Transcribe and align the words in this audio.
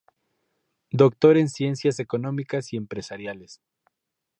Doctor 0.89 1.37
en 1.37 1.47
Ciencias 1.47 1.99
Económicas 1.99 2.73
y 2.73 2.75
Empresariales. 2.75 3.61